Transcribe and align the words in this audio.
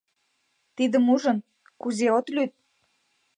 Тидым 0.75 1.05
ужын, 1.13 1.37
кузе 1.81 2.07
от 2.17 2.25
лӱд. 2.35 2.51